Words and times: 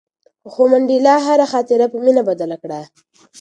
خو 0.51 0.61
منډېلا 0.71 1.15
هره 1.25 1.45
خاطره 1.53 1.85
په 1.93 1.97
مینه 2.05 2.21
بدله 2.29 2.57
کړه. 2.63 2.81